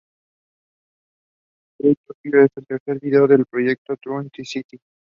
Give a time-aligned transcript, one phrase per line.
[1.77, 4.79] Thru Tokyo es el tercer vídeo del proyecto "Thru the City".